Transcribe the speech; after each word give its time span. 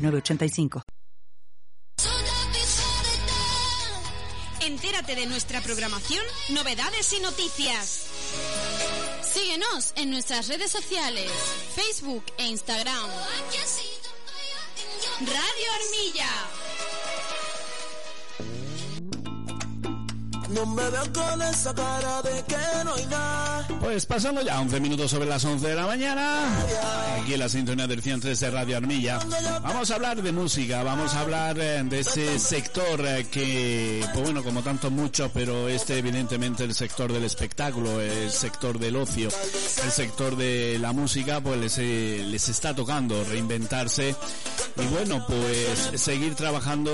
906985. 0.00 0.82
Entérate 4.62 5.14
de 5.14 5.26
nuestra 5.26 5.60
programación, 5.60 6.24
novedades 6.50 7.12
y 7.12 7.20
noticias. 7.20 8.06
Síguenos 9.22 9.92
en 9.96 10.10
nuestras 10.10 10.48
redes 10.48 10.70
sociales, 10.70 11.30
Facebook 11.74 12.24
e 12.38 12.46
Instagram. 12.46 13.08
Radio 15.20 15.66
Armilla. 15.80 16.59
No 20.50 20.66
me 20.66 20.90
veas 20.90 21.08
con 21.10 21.42
esa 21.42 21.74
cara 21.74 22.22
de 22.22 22.42
que 22.44 22.56
no 22.84 22.94
hay 22.94 23.06
nada. 23.06 23.68
Pues 23.80 24.04
pasando 24.04 24.42
ya 24.42 24.60
11 24.60 24.80
minutos 24.80 25.10
sobre 25.10 25.28
las 25.28 25.44
11 25.44 25.68
de 25.68 25.74
la 25.74 25.86
mañana, 25.86 26.48
aquí 27.20 27.34
en 27.34 27.40
la 27.40 27.48
sintonía 27.48 27.86
del 27.86 28.02
103 28.02 28.38
de 28.38 28.50
Radio 28.50 28.76
Armilla, 28.76 29.20
vamos 29.62 29.90
a 29.90 29.94
hablar 29.94 30.20
de 30.22 30.32
música, 30.32 30.82
vamos 30.82 31.14
a 31.14 31.20
hablar 31.20 31.58
eh, 31.58 31.82
de 31.84 32.00
ese 32.00 32.38
sector 32.38 33.00
eh, 33.06 33.26
que, 33.30 34.04
pues 34.12 34.24
bueno, 34.24 34.42
como 34.42 34.62
tanto 34.62 34.90
mucho, 34.90 35.30
pero 35.32 35.68
este 35.68 35.98
evidentemente 35.98 36.64
el 36.64 36.74
sector 36.74 37.12
del 37.12 37.24
espectáculo, 37.24 38.00
el 38.00 38.30
sector 38.30 38.78
del 38.78 38.96
ocio, 38.96 39.28
el 39.84 39.90
sector 39.90 40.36
de 40.36 40.78
la 40.80 40.92
música, 40.92 41.40
pues 41.40 41.58
les, 41.60 41.78
eh, 41.78 42.24
les 42.26 42.48
está 42.48 42.74
tocando 42.74 43.22
reinventarse 43.24 44.14
y 44.76 44.86
bueno, 44.86 45.24
pues 45.26 46.00
seguir 46.00 46.34
trabajando 46.34 46.90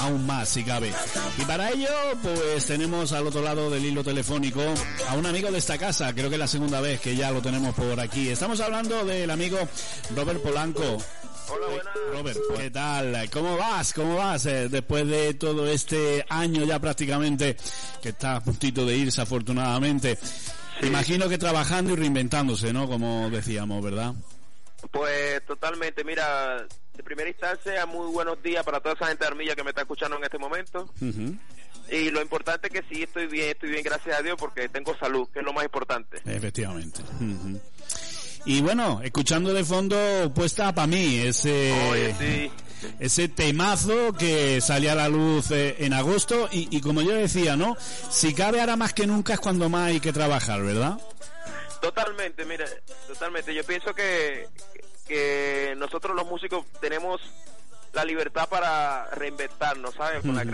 aún 0.00 0.26
más 0.26 0.48
si 0.50 0.64
cabe. 0.64 0.92
Y 1.38 1.44
para 1.44 1.70
ello, 1.70 1.88
pues 2.22 2.41
tenemos 2.66 3.12
al 3.12 3.26
otro 3.26 3.40
lado 3.42 3.70
del 3.70 3.84
hilo 3.84 4.02
telefónico 4.04 4.62
a 5.08 5.14
un 5.14 5.26
amigo 5.26 5.50
de 5.50 5.58
esta 5.58 5.78
casa, 5.78 6.12
creo 6.14 6.28
que 6.28 6.36
es 6.36 6.40
la 6.40 6.46
segunda 6.46 6.80
vez 6.80 7.00
que 7.00 7.16
ya 7.16 7.30
lo 7.30 7.40
tenemos 7.40 7.74
por 7.74 7.98
aquí. 7.98 8.28
Estamos 8.28 8.60
hablando 8.60 9.04
del 9.04 9.30
amigo 9.30 9.58
Robert 10.14 10.42
Polanco. 10.42 10.98
Hola, 11.48 11.66
buenas. 11.66 11.94
Robert, 12.12 12.38
¿qué 12.56 12.70
tal? 12.70 13.30
¿Cómo 13.30 13.56
vas? 13.56 13.92
¿Cómo 13.92 14.16
vas 14.16 14.46
eh, 14.46 14.68
después 14.68 15.06
de 15.06 15.34
todo 15.34 15.66
este 15.66 16.24
año 16.28 16.64
ya 16.64 16.78
prácticamente 16.78 17.56
que 18.00 18.10
está 18.10 18.36
a 18.36 18.40
puntito 18.40 18.86
de 18.86 18.96
irse 18.96 19.20
afortunadamente? 19.20 20.18
Imagino 20.82 21.28
que 21.28 21.38
trabajando 21.38 21.92
y 21.92 21.96
reinventándose, 21.96 22.72
¿no? 22.72 22.88
Como 22.88 23.28
decíamos, 23.30 23.82
¿verdad? 23.82 24.14
Pues 24.90 25.44
totalmente, 25.46 26.04
mira, 26.04 26.66
de 26.94 27.02
primera 27.02 27.28
instancia, 27.28 27.86
muy 27.86 28.10
buenos 28.12 28.42
días 28.42 28.64
para 28.64 28.80
toda 28.80 28.94
esa 28.94 29.06
gente 29.06 29.24
de 29.24 29.28
Armilla 29.28 29.54
que 29.54 29.62
me 29.62 29.70
está 29.70 29.82
escuchando 29.82 30.16
en 30.16 30.24
este 30.24 30.38
momento. 30.38 30.90
Ujú. 31.00 31.36
Y 31.90 32.10
lo 32.10 32.22
importante 32.22 32.68
es 32.68 32.72
que 32.72 32.94
sí 32.94 33.02
estoy 33.02 33.26
bien, 33.26 33.50
estoy 33.50 33.70
bien, 33.70 33.82
gracias 33.82 34.18
a 34.18 34.22
Dios, 34.22 34.36
porque 34.38 34.68
tengo 34.68 34.96
salud, 34.96 35.28
que 35.32 35.40
es 35.40 35.44
lo 35.44 35.52
más 35.52 35.64
importante. 35.64 36.18
Efectivamente. 36.24 37.00
Y 38.44 38.60
bueno, 38.60 39.00
escuchando 39.02 39.52
de 39.52 39.64
fondo 39.64 39.96
puesta 40.34 40.74
para 40.74 40.86
mí 40.86 41.18
ese 41.18 41.72
Oye, 41.90 42.14
sí. 42.18 42.50
ese 42.98 43.28
temazo 43.28 44.12
que 44.14 44.60
salía 44.60 44.92
a 44.92 44.96
la 44.96 45.08
luz 45.08 45.50
eh, 45.52 45.76
en 45.78 45.92
agosto 45.92 46.48
y, 46.50 46.66
y 46.76 46.80
como 46.80 47.02
yo 47.02 47.12
decía, 47.12 47.56
¿no? 47.56 47.76
Si 48.10 48.34
cabe 48.34 48.60
ahora 48.60 48.76
más 48.76 48.94
que 48.94 49.06
nunca 49.06 49.34
es 49.34 49.40
cuando 49.40 49.68
más 49.68 49.88
hay 49.90 50.00
que 50.00 50.12
trabajar, 50.12 50.62
¿verdad? 50.62 50.98
Totalmente, 51.80 52.44
mira, 52.44 52.64
totalmente. 53.06 53.54
Yo 53.54 53.64
pienso 53.64 53.94
que, 53.94 54.48
que 55.06 55.74
nosotros 55.76 56.16
los 56.16 56.26
músicos 56.26 56.64
tenemos 56.80 57.20
la 57.92 58.04
libertad 58.04 58.48
para 58.48 59.10
reinventarnos, 59.10 59.94
¿sabes? 59.94 60.22
Con 60.22 60.34
la 60.34 60.42
Ujú. 60.42 60.50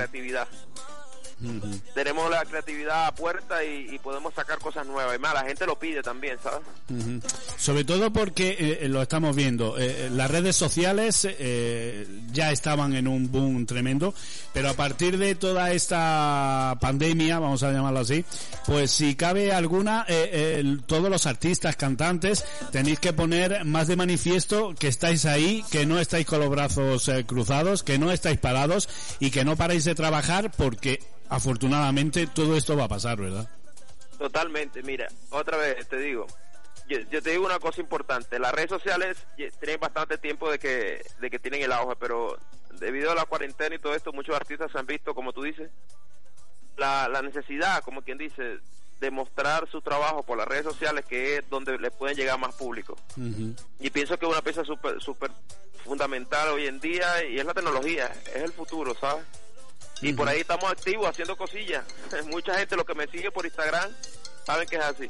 Ujú. 1.40 1.80
Tenemos 1.94 2.30
la 2.30 2.44
creatividad 2.44 3.06
a 3.06 3.14
puerta 3.14 3.62
y, 3.64 3.94
y 3.94 3.98
podemos 3.98 4.34
sacar 4.34 4.58
cosas 4.58 4.86
nuevas. 4.86 5.16
Y 5.16 5.18
más, 5.20 5.34
la 5.34 5.44
gente 5.44 5.66
lo 5.66 5.78
pide 5.78 6.02
también, 6.02 6.36
¿sabes? 6.42 6.60
Ujú. 6.90 7.20
Sobre 7.56 7.84
todo 7.84 8.12
porque 8.12 8.78
eh, 8.80 8.88
lo 8.88 9.02
estamos 9.02 9.36
viendo, 9.36 9.78
eh, 9.78 10.06
eh, 10.06 10.10
las 10.12 10.30
redes 10.30 10.56
sociales 10.56 11.26
eh, 11.28 12.06
ya 12.32 12.50
estaban 12.50 12.94
en 12.94 13.06
un 13.06 13.30
boom 13.30 13.66
tremendo, 13.66 14.14
pero 14.52 14.70
a 14.70 14.74
partir 14.74 15.18
de 15.18 15.34
toda 15.34 15.70
esta 15.72 16.76
pandemia, 16.80 17.38
vamos 17.38 17.62
a 17.62 17.72
llamarlo 17.72 18.00
así, 18.00 18.24
pues 18.66 18.90
si 18.90 19.14
cabe 19.14 19.52
alguna, 19.52 20.04
eh, 20.08 20.30
eh, 20.60 20.76
todos 20.86 21.08
los 21.10 21.26
artistas, 21.26 21.76
cantantes, 21.76 22.44
tenéis 22.72 22.98
que 22.98 23.12
poner 23.12 23.64
más 23.64 23.86
de 23.86 23.96
manifiesto 23.96 24.74
que 24.78 24.88
estáis 24.88 25.24
ahí, 25.24 25.64
que 25.70 25.86
no 25.86 25.98
estáis 26.00 26.26
con 26.26 26.40
los 26.40 26.50
brazos 26.50 27.08
eh, 27.08 27.24
cruzados, 27.24 27.82
que 27.82 27.98
no 27.98 28.10
estáis 28.10 28.38
parados 28.38 28.88
y 29.20 29.30
que 29.30 29.44
no 29.44 29.56
paráis 29.56 29.84
de 29.84 29.94
trabajar 29.94 30.50
porque 30.56 31.00
afortunadamente 31.28 32.26
todo 32.26 32.56
esto 32.56 32.76
va 32.76 32.84
a 32.84 32.88
pasar, 32.88 33.18
¿verdad? 33.18 33.48
Totalmente, 34.18 34.82
mira, 34.82 35.08
otra 35.30 35.56
vez 35.56 35.88
te 35.88 35.98
digo, 35.98 36.26
yo, 36.88 36.98
yo 37.10 37.22
te 37.22 37.30
digo 37.30 37.46
una 37.46 37.58
cosa 37.58 37.80
importante, 37.80 38.38
las 38.38 38.52
redes 38.52 38.70
sociales 38.70 39.16
tienen 39.36 39.78
bastante 39.80 40.18
tiempo 40.18 40.50
de 40.50 40.58
que, 40.58 41.04
de 41.20 41.30
que 41.30 41.38
tienen 41.38 41.62
el 41.62 41.72
auge, 41.72 41.96
pero 41.96 42.38
debido 42.80 43.12
a 43.12 43.14
la 43.14 43.26
cuarentena 43.26 43.74
y 43.74 43.78
todo 43.78 43.94
esto, 43.94 44.12
muchos 44.12 44.34
artistas 44.34 44.72
se 44.72 44.78
han 44.78 44.86
visto, 44.86 45.14
como 45.14 45.32
tú 45.32 45.42
dices, 45.42 45.70
la, 46.76 47.08
la 47.08 47.22
necesidad, 47.22 47.82
como 47.82 48.02
quien 48.02 48.18
dice, 48.18 48.58
de 49.00 49.10
mostrar 49.10 49.68
su 49.70 49.80
trabajo 49.80 50.22
por 50.22 50.38
las 50.38 50.48
redes 50.48 50.64
sociales, 50.64 51.04
que 51.04 51.36
es 51.36 51.50
donde 51.50 51.78
le 51.78 51.90
pueden 51.90 52.16
llegar 52.16 52.38
más 52.38 52.54
público. 52.54 52.96
Y 53.78 53.90
pienso 53.90 54.18
que 54.18 54.26
es 54.26 54.32
una 54.32 54.42
pieza 54.42 54.64
súper 54.64 55.00
súper 55.00 55.30
fundamental 55.84 56.48
hoy 56.48 56.66
en 56.66 56.80
día 56.80 57.24
y 57.24 57.38
es 57.38 57.44
la 57.44 57.54
tecnología, 57.54 58.10
es 58.34 58.42
el 58.42 58.52
futuro, 58.52 58.94
¿sabes? 58.94 59.24
Y 60.00 60.12
por 60.12 60.28
ahí 60.28 60.40
estamos 60.40 60.70
activos 60.70 61.08
haciendo 61.08 61.36
cosillas. 61.36 61.84
Mucha 62.30 62.54
gente, 62.54 62.76
lo 62.76 62.84
que 62.84 62.94
me 62.94 63.06
sigue 63.06 63.30
por 63.30 63.44
Instagram, 63.44 63.90
saben 64.44 64.68
que 64.68 64.76
es 64.76 64.82
así. 64.82 65.08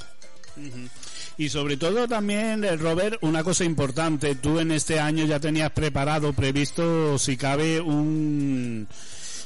Y 1.37 1.49
sobre 1.51 1.77
todo 1.77 2.09
también, 2.09 2.65
eh, 2.65 2.77
Robert, 2.77 3.19
una 3.21 3.45
cosa 3.45 3.65
importante, 3.65 4.35
tú 4.35 4.59
en 4.59 4.73
este 4.73 4.99
año 4.99 5.25
ya 5.25 5.39
tenías 5.39 5.71
preparado, 5.71 6.33
previsto, 6.33 7.17
si 7.17 7.37
cabe, 7.37 7.81
un, 7.81 8.89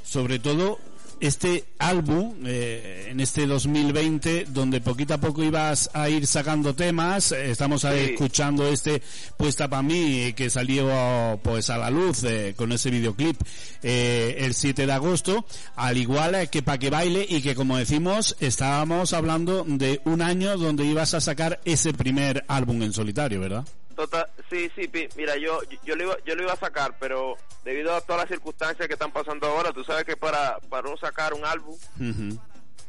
sobre 0.02 0.38
todo, 0.38 0.78
este 1.22 1.64
álbum, 1.78 2.34
eh, 2.44 3.06
en 3.10 3.20
este 3.20 3.46
2020, 3.46 4.46
donde 4.48 4.80
poquito 4.80 5.14
a 5.14 5.18
poco 5.18 5.42
ibas 5.44 5.88
a 5.94 6.08
ir 6.08 6.26
sacando 6.26 6.74
temas, 6.74 7.30
eh, 7.30 7.52
estamos 7.52 7.84
ahí 7.84 8.06
Sí. 8.06 8.12
escuchando 8.14 8.66
este 8.66 9.00
Puesta 9.36 9.68
para 9.68 9.82
mí, 9.82 10.20
eh, 10.22 10.32
que 10.34 10.50
salió 10.50 11.38
pues 11.44 11.70
a 11.70 11.78
la 11.78 11.90
luz 11.90 12.24
eh, 12.24 12.54
con 12.56 12.72
ese 12.72 12.90
videoclip 12.90 13.40
eh, 13.84 14.36
el 14.40 14.52
7 14.54 14.84
de 14.86 14.92
agosto, 14.92 15.46
al 15.76 15.96
igual 15.96 16.34
eh, 16.34 16.48
que 16.48 16.62
Pa' 16.62 16.78
que 16.78 16.90
baile 16.90 17.24
y 17.28 17.40
que 17.40 17.54
como 17.54 17.76
decimos, 17.76 18.36
estábamos 18.40 19.12
hablando 19.12 19.64
de 19.66 20.00
un 20.04 20.22
año 20.22 20.56
donde 20.58 20.84
ibas 20.84 21.14
a 21.14 21.20
sacar 21.20 21.60
ese 21.64 21.92
primer 21.92 22.44
álbum 22.48 22.82
en 22.82 22.92
solitario, 22.92 23.38
¿verdad? 23.40 23.64
Total, 23.94 24.26
sí, 24.50 24.70
sí, 24.74 24.90
mira, 25.16 25.36
yo, 25.36 25.60
yo, 25.84 25.96
lo 25.96 26.04
iba, 26.04 26.16
yo 26.24 26.34
lo 26.34 26.44
iba 26.44 26.52
a 26.52 26.56
sacar, 26.56 26.96
pero 26.98 27.36
debido 27.64 27.94
a 27.94 28.00
todas 28.00 28.22
las 28.22 28.30
circunstancias 28.30 28.86
que 28.86 28.94
están 28.94 29.12
pasando 29.12 29.46
ahora, 29.46 29.72
tú 29.72 29.84
sabes 29.84 30.04
que 30.04 30.16
para, 30.16 30.58
para 30.70 30.88
uno 30.88 30.96
sacar 30.96 31.34
un 31.34 31.44
álbum, 31.44 31.76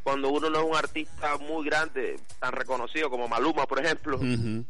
cuando 0.03 0.29
uno 0.29 0.49
no 0.49 0.59
es 0.59 0.65
un 0.65 0.75
artista 0.75 1.37
muy 1.37 1.65
grande, 1.65 2.19
tan 2.39 2.51
reconocido 2.51 3.09
como 3.09 3.27
Maluma, 3.27 3.65
por 3.65 3.83
ejemplo, 3.83 4.17
mm, 4.17 4.61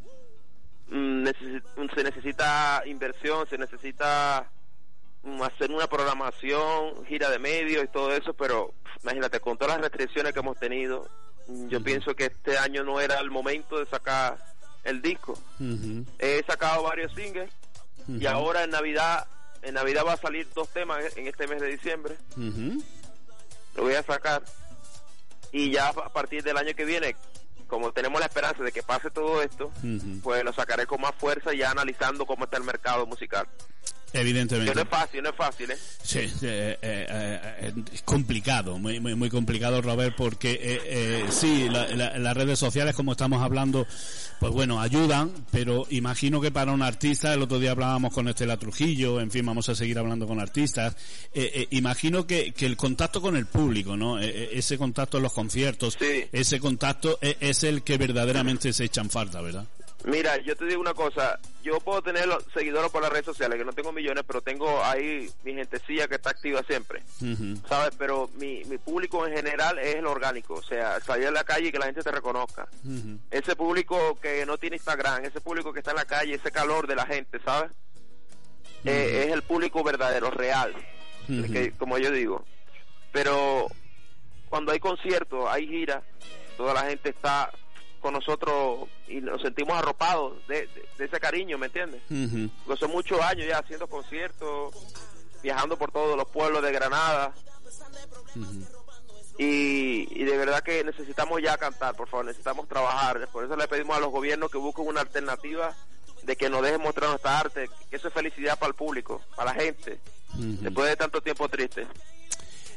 se 1.95 2.03
necesita 2.03 2.83
inversión, 2.85 3.47
se 3.49 3.57
necesita 3.57 4.49
mm, 5.23 5.41
hacer 5.41 5.71
una 5.71 5.87
programación, 5.87 7.05
gira 7.07 7.29
de 7.29 7.39
medios 7.39 7.83
y 7.83 7.87
todo 7.87 8.11
eso, 8.11 8.33
pero 8.33 8.73
pff, 8.83 9.03
imagínate, 9.03 9.39
con 9.39 9.57
todas 9.57 9.75
las 9.75 9.89
restricciones 9.89 10.33
que 10.33 10.39
hemos 10.39 10.59
tenido, 10.59 11.07
mm, 11.47 11.67
yo 11.67 11.83
pienso 11.83 12.15
que 12.15 12.25
este 12.25 12.57
año 12.57 12.83
no 12.83 12.99
era 12.99 13.19
el 13.19 13.31
momento 13.31 13.79
de 13.79 13.85
sacar 13.87 14.52
el 14.83 15.01
disco. 15.01 15.37
He 16.19 16.43
sacado 16.45 16.83
varios 16.83 17.13
singles 17.13 17.51
y 18.07 18.25
ahora 18.25 18.63
en 18.63 18.71
Navidad, 18.71 19.27
en 19.61 19.75
Navidad 19.75 20.03
va 20.05 20.13
a 20.13 20.17
salir 20.17 20.47
dos 20.53 20.69
temas 20.69 21.15
en 21.15 21.27
este 21.27 21.47
mes 21.47 21.61
de 21.61 21.67
diciembre, 21.67 22.15
lo 23.75 23.83
voy 23.83 23.93
a 23.93 24.03
sacar 24.03 24.43
y 25.51 25.71
ya 25.71 25.89
a 25.89 26.09
partir 26.09 26.43
del 26.43 26.57
año 26.57 26.73
que 26.75 26.83
viene, 26.83 27.15
como 27.67 27.91
tenemos 27.91 28.19
la 28.19 28.25
esperanza 28.25 28.63
de 28.63 28.71
que 28.71 28.83
pase 28.83 29.09
todo 29.09 29.41
esto, 29.41 29.71
pues 30.21 30.43
lo 30.43 30.51
sacaré 30.51 30.85
con 30.85 30.99
más 30.99 31.15
fuerza 31.15 31.53
ya 31.53 31.71
analizando 31.71 32.25
cómo 32.25 32.45
está 32.45 32.57
el 32.57 32.63
mercado 32.63 33.05
musical. 33.05 33.47
Evidentemente. 34.13 34.75
no 34.75 34.81
es 34.81 34.87
fácil, 34.87 35.23
no 35.23 35.29
es 35.29 35.35
fácil, 35.35 35.71
¿eh? 35.71 35.77
Sí, 36.03 36.19
eh, 36.19 36.77
eh, 36.81 37.73
es 37.91 38.03
complicado, 38.03 38.77
muy, 38.77 38.99
muy, 38.99 39.15
muy 39.15 39.29
complicado, 39.29 39.81
Robert, 39.81 40.15
porque 40.15 40.59
eh, 40.61 41.25
sí, 41.31 41.67
las 41.67 42.37
redes 42.37 42.59
sociales, 42.59 42.95
como 42.95 43.13
estamos 43.13 43.41
hablando, 43.41 43.87
pues 44.39 44.53
bueno, 44.53 44.79
ayudan, 44.79 45.31
pero 45.51 45.87
imagino 45.89 46.39
que 46.39 46.51
para 46.51 46.71
un 46.71 46.83
artista, 46.83 47.33
el 47.33 47.41
otro 47.41 47.57
día 47.57 47.71
hablábamos 47.71 48.13
con 48.13 48.27
Estela 48.27 48.57
Trujillo, 48.57 49.19
en 49.19 49.31
fin, 49.31 49.45
vamos 49.45 49.67
a 49.69 49.75
seguir 49.75 49.97
hablando 49.97 50.27
con 50.27 50.39
artistas, 50.39 50.95
imagino 51.71 52.27
que, 52.27 52.51
que 52.51 52.67
el 52.67 52.77
contacto 52.77 53.19
con 53.19 53.35
el 53.35 53.47
público, 53.47 53.97
¿no? 53.97 54.19
ese 54.19 54.77
contacto 54.77 55.17
en 55.17 55.23
los 55.23 55.33
conciertos, 55.33 55.97
ese 56.31 56.59
contacto 56.59 57.17
es 57.21 57.63
el 57.63 57.81
que 57.81 57.97
verdaderamente 57.97 58.73
se 58.73 58.83
echan 58.85 59.09
falta, 59.09 59.41
¿verdad? 59.41 59.65
Mira, 60.05 60.35
yo 60.37 60.55
te 60.57 60.65
digo 60.65 60.81
una 60.81 60.93
cosa, 60.93 61.39
yo 61.63 61.79
puedo 61.79 62.01
tener 62.01 62.27
seguidores 62.53 62.91
por 62.91 63.01
las 63.01 63.11
redes 63.11 63.25
sociales, 63.25 63.57
que 63.57 63.63
no 63.63 63.71
tengo 63.71 63.93
millones, 63.93 64.25
pero 64.27 64.41
tengo 64.41 64.83
ahí 64.83 65.29
mi 65.43 65.53
gentecilla 65.53 66.09
que 66.09 66.15
está 66.15 66.31
activa 66.31 66.61
siempre, 66.63 67.01
¿sabes? 67.69 67.95
Pero 67.97 68.29
mi, 68.35 68.65
mi 68.65 68.77
público 68.77 69.25
en 69.25 69.33
general 69.33 69.79
es 69.79 69.95
el 69.95 70.05
orgánico, 70.05 70.55
o 70.55 70.63
sea, 70.63 70.99
salir 70.99 71.27
a 71.27 71.31
la 71.31 71.45
calle 71.45 71.69
y 71.69 71.71
que 71.71 71.79
la 71.79 71.85
gente 71.85 72.03
te 72.03 72.11
reconozca. 72.11 72.67
Ese 73.31 73.55
público 73.55 74.19
que 74.21 74.45
no 74.45 74.57
tiene 74.57 74.75
Instagram, 74.75 75.23
ese 75.23 75.39
público 75.39 75.71
que 75.71 75.79
está 75.79 75.91
en 75.91 75.97
la 75.97 76.05
calle, 76.05 76.35
ese 76.35 76.51
calor 76.51 76.85
de 76.85 76.95
la 76.95 77.05
gente, 77.05 77.39
¿sabes? 77.45 77.71
Eh, 78.83 79.25
es 79.27 79.33
el 79.33 79.43
público 79.43 79.83
verdadero, 79.83 80.29
real, 80.31 80.73
que, 81.27 81.71
como 81.77 81.97
yo 81.97 82.11
digo. 82.11 82.43
Pero 83.13 83.67
cuando 84.49 84.73
hay 84.73 84.79
conciertos, 84.79 85.47
hay 85.49 85.65
giras, 85.65 86.03
toda 86.57 86.73
la 86.73 86.83
gente 86.83 87.09
está 87.09 87.49
con 88.03 88.13
nosotros 88.13 88.89
y 89.07 89.21
nos 89.21 89.41
sentimos 89.41 89.75
arropados 89.77 90.45
de, 90.47 90.69
ese 90.99 91.19
cariño, 91.21 91.57
¿me 91.57 91.67
entiendes? 91.67 92.01
Porque 92.65 92.79
son 92.79 92.91
muchos 92.91 93.19
años 93.21 93.47
ya 93.47 93.59
haciendo 93.59 93.87
conciertos, 93.87 94.75
viajando 95.41 95.77
por 95.77 95.89
todos 95.91 96.17
los 96.17 96.29
pueblos 96.29 96.61
de 96.61 96.73
Granada. 96.73 97.33
y, 99.39 100.21
y, 100.21 100.23
de 100.25 100.37
verdad 100.37 100.61
que 100.61 100.83
necesitamos 100.83 101.41
ya 101.41 101.57
cantar, 101.57 101.95
por 101.95 102.09
favor, 102.09 102.25
necesitamos 102.25 102.67
trabajar. 102.67 103.25
Por 103.31 103.45
eso 103.45 103.55
le 103.55 103.69
pedimos 103.69 103.95
a 103.95 104.01
los 104.01 104.11
gobiernos 104.11 104.51
que 104.51 104.57
busquen 104.57 104.85
una 104.85 105.01
alternativa 105.01 105.73
de 106.23 106.35
que 106.35 106.49
nos 106.49 106.61
dejen 106.61 106.81
mostrar 106.81 107.09
nuestra 107.09 107.39
arte, 107.39 107.69
que 107.89 107.95
eso 107.95 108.09
es 108.09 108.13
felicidad 108.13 108.59
para 108.59 108.69
el 108.69 108.75
público, 108.75 109.21
para 109.35 109.53
la 109.53 109.61
gente, 109.61 109.99
después 110.35 110.89
de 110.89 110.97
tanto 110.97 111.21
tiempo 111.21 111.47
triste. 111.47 111.87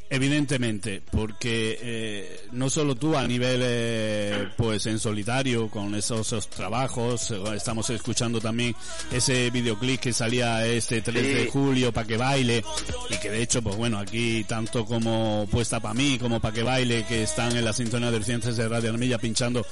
Evidentemente, 0.09 1.03
porque 1.11 1.79
eh, 1.83 2.41
no 2.53 2.71
solo 2.71 2.95
tú 2.95 3.17
a 3.17 3.27
nivel 3.27 3.61
eh, 3.65 4.49
pues 4.57 4.87
en 4.87 5.01
solitario 5.01 5.69
con 5.69 5.97
esos, 5.97 6.49
trabajos, 6.49 7.33
eh, 7.33 7.43
estamos 7.57 7.91
escuchando 7.91 8.41
también 8.41 8.77
ese 9.11 9.51
videoclip 9.51 9.99
que 9.99 10.13
salía 10.13 10.65
este 10.65 11.03
3 11.03 11.35
de 11.35 11.47
julio 11.47 11.93
para 11.93 12.07
que 12.07 12.17
baile 12.17 12.63
y 13.11 13.17
que 13.19 13.31
de 13.31 13.43
hecho 13.43 13.63
pues 13.63 13.75
bueno 13.77 13.99
aquí 13.99 14.45
tanto 14.45 14.85
como 14.85 15.49
puesta 15.51 15.81
para 15.81 15.95
mí 15.95 16.19
como 16.21 16.39
para 16.39 16.55
que 16.55 16.63
baile 16.63 17.05
que 17.05 17.25
están 17.25 17.57
en 17.57 17.65
la 17.65 17.73
sintonía 17.73 18.13
de 18.13 18.23
Ciencias 18.23 18.57
de 18.57 18.69
Radio 18.69 18.91
Armilla 18.91 19.19
pinchando 19.19 19.67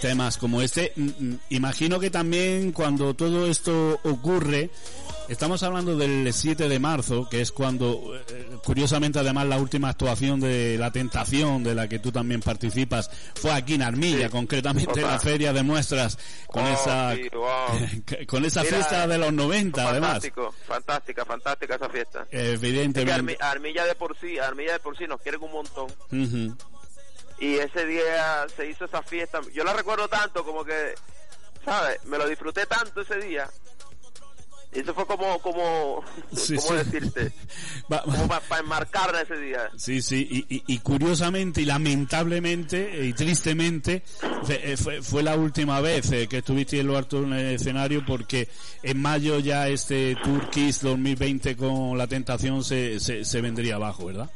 temas 0.00 0.38
como 0.38 0.62
este, 0.62 0.92
mm, 0.94 1.02
mm, 1.02 1.38
imagino 1.50 1.98
que 1.98 2.10
también 2.10 2.70
cuando 2.72 3.14
todo 3.14 3.46
esto 3.46 4.00
ocurre 4.04 4.70
Estamos 5.30 5.62
hablando 5.62 5.96
del 5.96 6.32
7 6.32 6.68
de 6.68 6.78
marzo, 6.80 7.28
que 7.30 7.40
es 7.40 7.52
cuando, 7.52 8.16
eh, 8.16 8.58
curiosamente 8.64 9.20
además 9.20 9.46
la 9.46 9.58
última 9.58 9.88
actuación 9.88 10.40
de 10.40 10.76
La 10.76 10.90
Tentación, 10.90 11.62
de 11.62 11.72
la 11.72 11.86
que 11.86 12.00
tú 12.00 12.10
también 12.10 12.40
participas, 12.40 13.08
fue 13.36 13.52
aquí 13.52 13.74
en 13.74 13.82
Armilla, 13.82 14.28
concretamente 14.28 15.00
en 15.00 15.06
la 15.06 15.20
feria 15.20 15.52
de 15.52 15.62
muestras, 15.62 16.18
con 16.48 16.64
oh, 16.64 16.68
esa 16.68 17.14
con 18.26 18.44
esa 18.44 18.64
fiesta 18.64 19.06
de 19.06 19.18
los 19.18 19.32
90 19.32 19.84
fantástico, 19.84 20.40
además. 20.40 20.66
Fantástica, 20.66 21.24
fantástica 21.24 21.76
esa 21.76 21.88
fiesta. 21.88 22.26
Evidentemente. 22.32 23.38
Armilla 23.40 23.84
de 23.84 23.94
por 23.94 24.18
sí, 24.18 24.36
Armilla 24.36 24.72
de 24.72 24.80
por 24.80 24.98
sí 24.98 25.06
nos 25.06 25.20
quieren 25.20 25.40
un 25.44 25.52
montón. 25.52 26.56
Y 27.38 27.54
ese 27.54 27.86
día 27.86 28.46
se 28.56 28.68
hizo 28.68 28.84
esa 28.84 29.00
fiesta. 29.02 29.40
Yo 29.54 29.62
la 29.62 29.74
recuerdo 29.74 30.08
tanto 30.08 30.44
como 30.44 30.64
que, 30.64 30.96
¿sabes? 31.64 32.04
Me 32.04 32.18
lo 32.18 32.28
disfruté 32.28 32.66
tanto 32.66 33.02
ese 33.02 33.18
día 33.20 33.48
eso 34.72 34.94
fue 34.94 35.06
como, 35.06 35.38
como, 35.40 36.04
¿cómo 36.56 36.74
decirte? 36.74 37.32
como 37.88 38.28
para, 38.28 38.60
enmarcar 38.60 39.14
ese 39.16 39.36
día. 39.36 39.70
Sí, 39.76 40.00
sí, 40.00 40.46
y, 40.48 40.62
y, 40.66 40.78
curiosamente 40.78 41.62
y 41.62 41.64
lamentablemente 41.64 43.04
y 43.04 43.12
tristemente 43.12 44.02
eh, 44.48 44.76
fue, 44.76 45.02
fue 45.02 45.22
la 45.22 45.34
última 45.36 45.80
vez 45.80 46.12
eh, 46.12 46.28
que 46.28 46.38
estuviste 46.38 46.78
en 46.78 46.86
lo 46.86 46.96
alto 46.96 47.18
en 47.18 47.32
el 47.32 47.54
escenario 47.56 48.04
porque 48.06 48.48
en 48.82 49.00
mayo 49.00 49.40
ya 49.40 49.68
este 49.68 50.16
Tour 50.22 50.48
Kiss 50.50 50.82
2020 50.82 51.56
con 51.56 51.98
la 51.98 52.06
tentación 52.06 52.62
se, 52.62 53.00
se, 53.00 53.24
se 53.24 53.40
vendría 53.40 53.74
abajo, 53.74 54.06
¿verdad? 54.06 54.30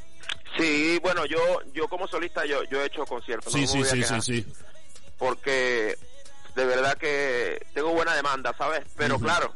Sí, 0.58 0.98
bueno, 1.02 1.26
yo 1.26 1.38
yo 1.72 1.88
como 1.88 2.06
solista 2.06 2.44
yo 2.46 2.62
yo 2.64 2.82
he 2.82 2.86
hecho 2.86 3.04
conciertos. 3.06 3.52
Sí, 3.52 3.66
sí, 3.66 3.84
sí, 3.84 4.02
sí, 4.02 4.20
sí. 4.20 4.46
Porque 5.18 5.96
de 6.54 6.64
verdad 6.64 6.96
que 6.96 7.66
tengo 7.74 7.90
buena 7.92 8.14
demanda, 8.14 8.54
¿sabes? 8.56 8.84
Pero 8.96 9.18
claro, 9.18 9.52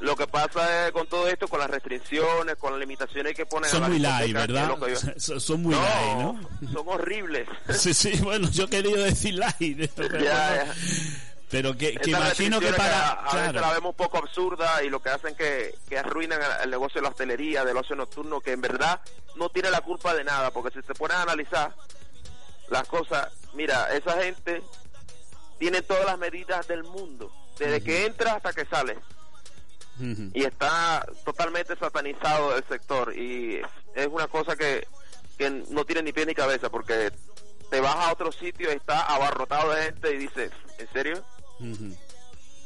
lo 0.00 0.14
que 0.14 0.28
pasa 0.28 0.86
es 0.86 0.92
con 0.92 1.08
todo 1.08 1.26
esto, 1.26 1.48
con 1.48 1.58
las 1.58 1.70
restricciones, 1.70 2.56
con 2.56 2.72
las 2.72 2.80
limitaciones 2.80 3.34
que 3.34 3.46
ponen 3.46 3.70
son 3.70 3.90
muy 3.90 3.98
light, 3.98 4.32
¿verdad? 4.32 4.76
Son 5.16 5.62
muy 5.62 5.74
light, 5.74 6.18
¿no? 6.18 6.40
Son 6.72 6.88
horribles. 6.88 7.48
Sí, 7.78 7.94
sí, 7.94 8.18
bueno, 8.22 8.48
yo 8.50 8.68
quería 8.68 8.96
decir 8.96 9.34
light. 9.34 9.90
Pero, 9.96 10.18
ya, 10.18 10.74
pero 11.50 11.76
que, 11.76 11.94
que 11.94 12.10
imagino 12.10 12.60
que 12.60 12.72
para... 12.74 13.12
A, 13.12 13.34
veces 13.34 13.54
la 13.54 13.72
vemos 13.72 13.90
un 13.92 13.96
poco 13.96 14.18
absurda 14.18 14.82
y 14.84 14.90
lo 14.90 15.00
que 15.00 15.08
hacen 15.08 15.34
que, 15.34 15.74
que 15.88 15.98
arruinan 15.98 16.38
el 16.62 16.68
negocio 16.68 17.00
de 17.00 17.04
la 17.04 17.08
hostelería, 17.08 17.64
del 17.64 17.76
ocio 17.76 17.96
nocturno, 17.96 18.40
que 18.40 18.52
en 18.52 18.60
verdad 18.60 19.00
no 19.36 19.48
tiene 19.48 19.70
la 19.70 19.80
culpa 19.80 20.14
de 20.14 20.24
nada, 20.24 20.50
porque 20.50 20.78
si 20.78 20.86
se 20.86 20.92
ponen 20.92 21.16
a 21.16 21.22
analizar 21.22 21.74
las 22.68 22.86
cosas, 22.86 23.32
mira, 23.54 23.88
esa 23.96 24.22
gente 24.22 24.62
tiene 25.58 25.80
todas 25.80 26.04
las 26.04 26.18
medidas 26.18 26.68
del 26.68 26.84
mundo, 26.84 27.32
desde 27.58 27.82
que 27.82 28.04
entra 28.04 28.34
hasta 28.34 28.52
que 28.52 28.66
sale 28.66 28.98
y 30.00 30.44
está 30.44 31.06
totalmente 31.24 31.76
satanizado 31.76 32.56
el 32.56 32.64
sector. 32.64 33.16
Y 33.16 33.60
es 33.94 34.06
una 34.06 34.28
cosa 34.28 34.56
que, 34.56 34.86
que 35.36 35.50
no 35.70 35.84
tiene 35.84 36.02
ni 36.02 36.12
pie 36.12 36.26
ni 36.26 36.34
cabeza 36.34 36.70
porque 36.70 37.10
te 37.70 37.80
vas 37.80 37.96
a 37.96 38.12
otro 38.12 38.32
sitio 38.32 38.72
y 38.72 38.76
está 38.76 39.02
abarrotado 39.02 39.72
de 39.72 39.84
gente 39.84 40.14
y 40.14 40.18
dices, 40.18 40.50
¿en 40.78 40.92
serio? 40.92 41.24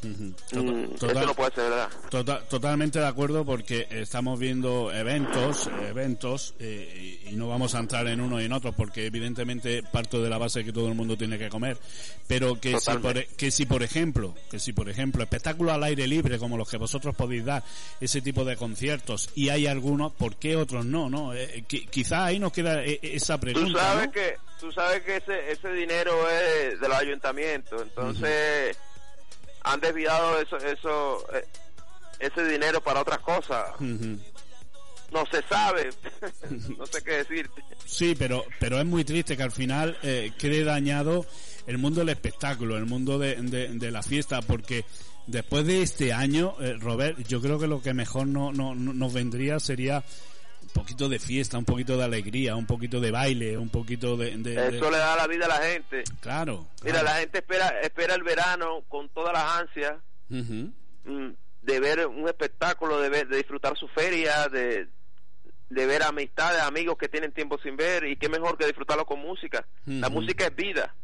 Mm, 0.02 0.32
eso 0.50 1.26
no 1.26 1.34
puede 1.34 1.52
ser 1.52 1.70
verdad. 1.70 1.88
Tota-, 2.10 2.40
totalmente 2.48 2.98
de 2.98 3.06
acuerdo 3.06 3.44
porque 3.44 3.86
estamos 3.90 4.38
viendo 4.38 4.92
eventos, 4.92 5.70
eventos, 5.88 6.54
eh, 6.58 7.20
y 7.30 7.36
no 7.36 7.48
vamos 7.48 7.74
a 7.74 7.78
entrar 7.78 8.06
en 8.08 8.20
uno 8.20 8.40
y 8.40 8.46
en 8.46 8.52
otro 8.52 8.72
porque 8.72 9.06
evidentemente 9.06 9.82
parto 9.82 10.20
de 10.20 10.28
la 10.28 10.38
base 10.38 10.64
que 10.64 10.72
todo 10.72 10.88
el 10.88 10.94
mundo 10.94 11.16
tiene 11.16 11.38
que 11.38 11.48
comer, 11.48 11.78
pero 12.26 12.60
que 12.60 12.80
si, 12.80 12.98
por, 12.98 13.16
e, 13.16 13.26
que 13.36 13.50
si 13.52 13.64
por 13.64 13.82
ejemplo, 13.82 14.34
que 14.50 14.58
si 14.58 14.72
por 14.72 14.88
ejemplo 14.88 15.22
espectáculos 15.22 15.72
al 15.72 15.84
aire 15.84 16.06
libre 16.08 16.38
como 16.38 16.56
los 16.56 16.68
que 16.68 16.78
vosotros 16.78 17.14
podéis 17.14 17.44
dar, 17.44 17.62
ese 18.00 18.20
tipo 18.20 18.44
de 18.44 18.56
conciertos 18.56 19.30
y 19.36 19.50
hay 19.50 19.68
algunos, 19.68 20.12
¿por 20.12 20.36
qué 20.36 20.56
otros 20.56 20.84
no? 20.84 21.08
no 21.08 21.32
eh, 21.32 21.64
quizá 21.68 22.26
ahí 22.26 22.40
nos 22.40 22.52
queda 22.52 22.84
eh, 22.84 22.98
esa 23.02 23.38
pregunta. 23.38 23.70
Tú 23.70 23.78
sabes 23.78 24.08
que 24.08 24.36
tú 24.58 24.72
sabes 24.72 25.02
que 25.02 25.16
ese 25.16 25.52
ese 25.52 25.72
dinero 25.72 26.28
es 26.28 26.80
de 26.80 26.88
los 26.88 26.96
ayuntamientos, 26.96 27.82
entonces 27.82 28.76
han 29.64 29.80
desviado 29.80 30.40
eso, 30.40 30.56
eso 30.58 31.24
eh, 31.34 31.46
ese 32.18 32.44
dinero 32.44 32.80
para 32.80 33.00
otras 33.00 33.18
cosas. 33.18 33.68
No 33.80 35.26
se 35.30 35.42
sabe, 35.42 35.90
no 36.78 36.86
sé 36.86 37.02
qué 37.04 37.18
decirte. 37.18 37.62
Sí, 37.84 38.14
pero, 38.18 38.44
pero 38.58 38.78
es 38.78 38.86
muy 38.86 39.04
triste 39.04 39.36
que 39.36 39.42
al 39.42 39.52
final 39.52 39.98
eh, 40.02 40.32
quede 40.38 40.64
dañado 40.64 41.26
el 41.66 41.78
mundo 41.78 42.00
del 42.00 42.08
espectáculo, 42.08 42.76
el 42.76 42.86
mundo 42.86 43.18
de, 43.18 43.36
de, 43.36 43.90
la 43.90 44.02
fiesta, 44.02 44.40
porque 44.40 44.84
después 45.26 45.66
de 45.66 45.82
este 45.82 46.12
año, 46.12 46.54
eh, 46.60 46.76
Robert, 46.78 47.18
yo 47.28 47.42
creo 47.42 47.58
que 47.58 47.66
lo 47.66 47.82
que 47.82 47.92
mejor 47.92 48.26
no, 48.26 48.52
no, 48.52 48.74
nos 48.74 49.12
vendría 49.12 49.60
sería 49.60 50.02
poquito 50.72 51.08
de 51.08 51.18
fiesta, 51.18 51.58
un 51.58 51.64
poquito 51.64 51.96
de 51.96 52.04
alegría, 52.04 52.56
un 52.56 52.66
poquito 52.66 53.00
de 53.00 53.10
baile, 53.10 53.56
un 53.58 53.68
poquito 53.68 54.16
de... 54.16 54.30
Eso 54.30 54.90
le 54.90 54.98
da 54.98 55.16
la 55.16 55.26
vida 55.26 55.46
a 55.46 55.48
la 55.48 55.66
gente. 55.66 56.04
Claro. 56.20 56.66
Mira, 56.84 57.02
la 57.02 57.16
gente 57.16 57.38
espera 57.38 57.80
espera 57.80 58.14
el 58.14 58.22
verano 58.22 58.82
con 58.88 59.08
todas 59.10 59.32
las 59.32 59.60
ansias 59.60 59.94
mm, 60.28 61.28
de 61.62 61.80
ver 61.80 62.06
un 62.06 62.26
espectáculo, 62.28 63.00
de, 63.00 63.08
ver, 63.08 63.28
de 63.28 63.36
disfrutar 63.36 63.76
su 63.76 63.88
feria, 63.88 64.48
de, 64.48 64.88
de 65.70 65.86
ver 65.86 66.02
amistades, 66.02 66.60
amigos 66.62 66.96
que 66.98 67.08
tienen 67.08 67.32
tiempo 67.32 67.58
sin 67.62 67.76
ver 67.76 68.04
y 68.04 68.16
qué 68.16 68.28
mejor 68.28 68.58
que 68.58 68.66
disfrutarlo 68.66 69.06
con 69.06 69.20
música. 69.20 69.66
La 69.86 70.08
música 70.08 70.46
es 70.46 70.56
vida 70.56 70.94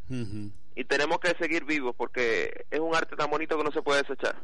y 0.75 0.83
tenemos 0.85 1.19
que 1.19 1.35
seguir 1.39 1.65
vivos 1.65 1.93
porque 1.97 2.65
es 2.71 2.79
un 2.79 2.95
arte 2.95 3.15
tan 3.15 3.29
bonito 3.29 3.57
que 3.57 3.63
no 3.63 3.71
se 3.71 3.81
puede 3.81 4.01
desechar. 4.03 4.35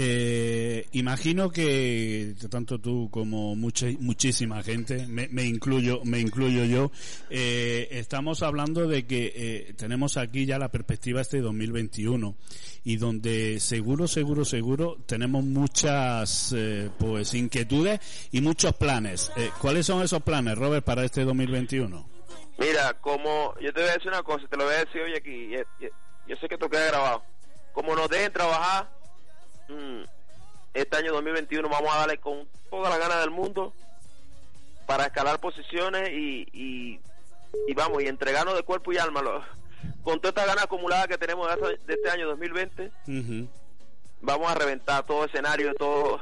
Eh, 0.00 0.86
imagino 0.92 1.50
que 1.50 2.36
tanto 2.48 2.78
tú 2.78 3.10
como 3.10 3.56
mucha, 3.56 3.88
muchísima 3.98 4.62
gente, 4.62 5.08
me, 5.08 5.26
me 5.26 5.42
incluyo, 5.42 6.02
me 6.04 6.20
incluyo 6.20 6.64
yo, 6.64 6.92
eh, 7.30 7.88
estamos 7.90 8.44
hablando 8.44 8.86
de 8.86 9.08
que 9.08 9.32
eh, 9.34 9.74
tenemos 9.76 10.16
aquí 10.16 10.46
ya 10.46 10.56
la 10.56 10.70
perspectiva 10.70 11.20
este 11.20 11.40
2021 11.40 12.36
y 12.84 12.96
donde 12.96 13.58
seguro, 13.58 14.06
seguro, 14.06 14.44
seguro 14.44 14.98
tenemos 15.04 15.42
muchas 15.42 16.54
eh, 16.56 16.90
pues 16.96 17.34
inquietudes 17.34 18.28
y 18.30 18.40
muchos 18.40 18.74
planes. 18.74 19.32
Eh, 19.36 19.50
¿Cuáles 19.60 19.86
son 19.86 20.04
esos 20.04 20.22
planes, 20.22 20.56
Robert, 20.56 20.84
para 20.84 21.02
este 21.02 21.24
2021? 21.24 22.08
Mira, 22.56 22.94
como 23.00 23.52
yo 23.60 23.72
te 23.72 23.80
voy 23.80 23.90
a 23.90 23.94
decir 23.94 24.12
una 24.12 24.22
cosa, 24.22 24.46
te 24.48 24.56
lo 24.56 24.62
voy 24.62 24.74
a 24.74 24.84
decir 24.84 25.00
hoy 25.02 25.16
aquí, 25.16 25.50
yo 26.28 26.36
sé 26.36 26.48
que 26.48 26.56
queda 26.56 26.86
grabado. 26.86 27.24
Como 27.72 27.96
nos 27.96 28.08
dejen 28.08 28.32
trabajar, 28.32 28.97
este 30.74 30.96
año 30.96 31.12
2021 31.12 31.68
vamos 31.68 31.94
a 31.94 31.98
darle 31.98 32.18
con 32.18 32.46
toda 32.70 32.90
la 32.90 32.98
gana 32.98 33.20
del 33.20 33.30
mundo 33.30 33.72
para 34.86 35.04
escalar 35.06 35.38
posiciones 35.40 36.10
y, 36.10 36.46
y, 36.52 37.00
y 37.66 37.74
vamos, 37.74 38.02
y 38.02 38.06
entregarnos 38.06 38.54
de 38.54 38.62
cuerpo 38.62 38.92
y 38.92 38.98
alma. 38.98 39.22
lo- 39.22 39.44
con 40.02 40.20
toda 40.20 40.30
esta 40.30 40.46
gana 40.46 40.62
acumulada 40.62 41.06
que 41.06 41.18
tenemos 41.18 41.48
de, 41.86 41.94
este 41.94 42.10
año 42.10 42.26
2020, 42.28 42.90
Ujú. 43.06 43.48
vamos 44.22 44.50
a 44.50 44.54
reventar 44.54 45.04
todo 45.04 45.24
escenario, 45.26 45.74
todo, 45.74 46.20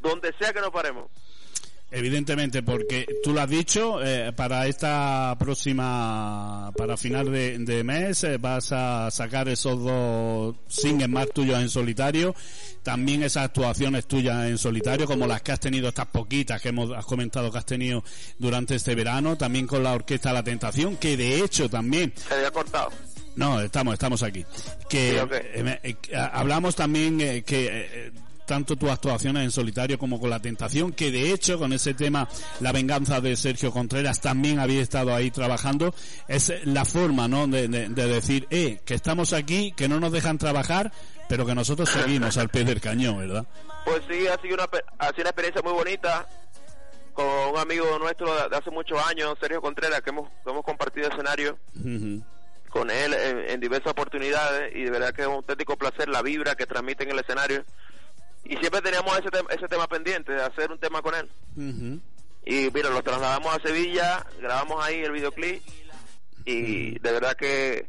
donde 0.00 0.32
sea 0.38 0.52
que 0.52 0.60
nos 0.60 0.70
paremos. 0.70 1.10
Evidentemente, 1.90 2.62
porque 2.62 3.06
tú 3.22 3.32
lo 3.32 3.40
has 3.40 3.48
dicho, 3.48 4.04
eh, 4.04 4.32
para 4.36 4.66
esta 4.66 5.34
próxima, 5.38 6.70
para 6.76 6.98
final 6.98 7.32
de, 7.32 7.58
de 7.58 7.82
mes, 7.82 8.24
eh, 8.24 8.36
vas 8.36 8.72
a 8.72 9.10
sacar 9.10 9.48
esos 9.48 9.82
dos 9.82 10.56
singles 10.68 11.08
más 11.08 11.28
tuyos 11.32 11.58
en 11.58 11.70
solitario, 11.70 12.34
también 12.82 13.22
esas 13.22 13.44
actuaciones 13.44 14.06
tuyas 14.06 14.48
en 14.48 14.58
solitario, 14.58 15.06
como 15.06 15.26
las 15.26 15.40
que 15.40 15.52
has 15.52 15.60
tenido, 15.60 15.88
estas 15.88 16.06
poquitas 16.06 16.60
que 16.60 16.68
hemos 16.68 16.90
has 16.92 17.06
comentado 17.06 17.50
que 17.50 17.58
has 17.58 17.66
tenido 17.66 18.04
durante 18.38 18.74
este 18.74 18.94
verano, 18.94 19.36
también 19.38 19.66
con 19.66 19.82
la 19.82 19.94
Orquesta 19.94 20.32
La 20.32 20.42
Tentación, 20.42 20.96
que 20.98 21.16
de 21.16 21.42
hecho 21.42 21.70
también 21.70 22.12
Se 22.16 22.34
había 22.34 22.50
cortado. 22.50 22.90
no, 23.36 23.62
estamos, 23.62 23.94
estamos 23.94 24.22
aquí. 24.22 24.44
Que 24.90 25.12
Sí, 25.12 25.16
eh, 25.32 25.80
eh, 25.82 25.96
hablamos 26.32 26.76
también 26.76 27.18
eh, 27.22 27.42
que 27.44 27.66
eh, 27.66 28.12
tanto 28.48 28.74
tus 28.74 28.90
actuaciones 28.90 29.44
en 29.44 29.50
solitario 29.52 29.98
como 29.98 30.18
con 30.18 30.30
la 30.30 30.40
tentación, 30.40 30.92
que 30.92 31.12
de 31.12 31.32
hecho 31.32 31.58
con 31.58 31.72
ese 31.72 31.94
tema 31.94 32.26
La 32.60 32.72
venganza 32.72 33.20
de 33.20 33.36
Sergio 33.36 33.70
Contreras 33.70 34.20
también 34.20 34.58
había 34.58 34.80
estado 34.82 35.14
ahí 35.14 35.30
trabajando, 35.30 35.94
es 36.26 36.52
la 36.64 36.84
forma, 36.84 37.28
¿no? 37.28 37.46
De, 37.46 37.68
de- 37.68 37.88
de 37.90 38.06
decir, 38.08 38.46
eh, 38.50 38.80
que 38.84 38.94
estamos 38.94 39.32
aquí, 39.32 39.72
que 39.76 39.86
no 39.88 40.00
nos 40.00 40.10
dejan 40.10 40.38
trabajar, 40.38 40.90
pero 41.28 41.44
que 41.46 41.54
nosotros 41.54 41.88
seguimos 41.90 42.36
al 42.38 42.48
pie 42.48 42.64
del 42.64 42.80
cañón, 42.80 43.18
¿verdad? 43.18 43.46
Pues 43.84 44.00
sí, 44.10 44.26
ha 44.26 44.40
sido 44.40 44.54
una, 44.54 44.64
ha 44.98 45.06
sido 45.10 45.20
una 45.20 45.30
experiencia 45.30 45.62
muy 45.62 45.72
bonita 45.74 46.26
con 47.12 47.26
un 47.26 47.58
amigo 47.58 47.98
nuestro 47.98 48.32
de, 48.48 48.56
hace 48.56 48.70
muchos 48.70 48.98
años, 49.06 49.36
Sergio 49.40 49.60
Contreras, 49.60 50.00
que 50.00 50.10
hemos, 50.10 50.28
que 50.44 50.50
hemos 50.50 50.64
compartido 50.64 51.08
escenario 51.08 51.58
Ujú. 51.76 52.22
con 52.70 52.90
él 52.90 53.12
en, 53.14 53.50
en 53.50 53.60
diversas 53.60 53.90
oportunidades 53.92 54.74
y 54.74 54.84
de 54.84 54.90
verdad 54.90 55.12
que 55.12 55.22
es 55.22 55.28
un 55.28 55.34
auténtico 55.34 55.76
placer 55.76 56.08
la 56.08 56.22
vibra 56.22 56.54
que 56.54 56.66
transmite 56.66 57.04
en 57.04 57.10
el 57.10 57.18
escenario. 57.18 57.64
Y 58.44 58.56
siempre 58.56 58.80
teníamos 58.80 59.18
ese, 59.18 59.28
tem- 59.28 59.50
ese 59.50 59.68
tema 59.68 59.86
pendiente 59.86 60.32
de 60.32 60.42
hacer 60.42 60.70
un 60.70 60.78
tema 60.78 61.02
con 61.02 61.14
él. 61.14 61.28
Ujú. 61.56 62.00
Y 62.46 62.70
mira, 62.72 62.88
lo 62.90 63.02
trasladamos 63.02 63.54
a 63.54 63.60
Sevilla, 63.60 64.24
grabamos 64.40 64.82
ahí 64.84 65.00
el 65.00 65.12
videoclip 65.12 65.62
y 66.46 66.98
de 66.98 67.12
verdad 67.12 67.36
que 67.36 67.88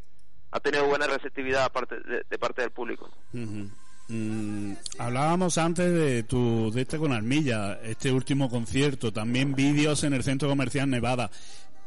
ha 0.50 0.60
tenido 0.60 0.84
buena 0.86 1.06
receptividad 1.06 1.64
aparte 1.64 1.96
de, 2.00 2.24
de 2.28 2.38
parte 2.38 2.60
del 2.62 2.70
público. 2.70 3.08
Mm, 3.32 4.72
hablábamos 4.98 5.56
antes 5.56 5.90
de 5.92 6.24
tu 6.24 6.70
de 6.72 6.82
este 6.82 6.98
con 6.98 7.12
Armilla, 7.12 7.78
este 7.82 8.12
último 8.12 8.50
concierto, 8.50 9.12
también 9.12 9.54
vídeos 9.54 10.02
en 10.04 10.12
el 10.14 10.24
Centro 10.24 10.48
Comercial 10.48 10.90
Nevada, 10.90 11.30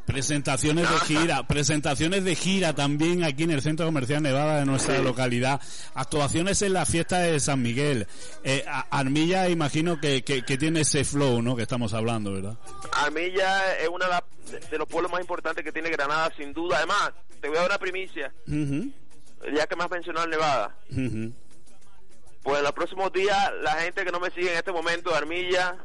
presentaciones 0.05 0.89
de 0.89 1.00
gira, 1.00 1.43
presentaciones 1.48 2.24
de 2.24 2.36
gira 2.36 2.74
también 2.74 3.24
aquí 3.24 3.43
en 3.43 3.51
el 3.51 3.62
Centro 3.62 3.86
Comercial 3.86 4.22
Nevada 4.22 4.60
de 4.60 4.65
nuestra 4.65 5.00
localidad, 5.00 5.62
actuaciones 5.93 6.62
en 6.62 6.74
la 6.74 6.86
fiesta 6.86 7.19
de 7.19 7.39
San 7.39 7.62
Miguel. 7.62 8.07
Eh, 8.43 8.65
Armilla 8.89 9.50
imagino 9.50 10.00
que, 10.00 10.24
que, 10.24 10.43
que 10.43 10.57
tiene 10.57 10.81
ese 10.81 11.03
flow, 11.03 11.41
¿no? 11.41 11.55
Que 11.55 11.63
estamos 11.63 11.93
hablando, 11.93 12.33
¿verdad? 12.33 12.57
Armilla 12.91 13.77
es 13.77 13.88
uno 13.88 14.05
de, 14.69 14.77
los 14.77 14.88
pueblos 14.88 15.12
más 15.12 15.22
importantes 15.22 15.63
que 15.63 15.72
tiene 15.72 15.89
Granada, 15.89 16.31
sin 16.38 16.53
duda. 16.53 16.77
Además, 16.77 17.12
te 17.39 17.48
voy 17.48 17.57
a 17.57 17.62
dar 17.62 17.69
una 17.69 17.79
primicia, 17.79 18.33
ya 18.45 19.67
que 19.67 19.75
me 19.75 19.83
has 19.83 19.91
mencionado 19.91 20.27
Nevada. 20.27 20.75
Pues 22.43 22.57
en 22.57 22.63
los 22.63 22.74
próximos 22.74 23.12
días, 23.13 23.51
la 23.62 23.75
gente 23.75 24.03
que 24.03 24.12
no 24.12 24.19
me 24.19 24.29
sigue 24.31 24.51
en 24.51 24.57
este 24.57 24.74
momento 24.74 25.12
de 25.12 25.17
Armilla, 25.17 25.77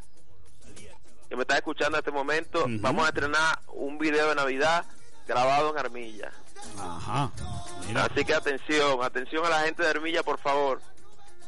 que 1.28 1.36
me 1.36 1.42
está 1.42 1.56
escuchando 1.56 1.96
en 1.96 2.00
este 2.00 2.10
momento, 2.10 2.64
vamos 2.68 3.04
a 3.04 3.08
estrenar 3.08 3.60
un 3.68 3.98
video 3.98 4.30
de 4.30 4.34
Navidad 4.34 4.84
grabado 5.26 5.70
en 5.70 5.78
Armilla. 5.78 6.32
Ajá. 6.78 7.30
Mira. 7.86 8.04
Así 8.04 8.24
que 8.24 8.34
atención, 8.34 9.02
atención 9.02 9.44
a 9.44 9.50
la 9.50 9.60
gente 9.60 9.82
de 9.82 9.90
Armilla, 9.90 10.22
por 10.22 10.38
favor. 10.38 10.80